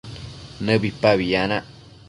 nëbipabi 0.65 1.21
yanac 1.31 1.65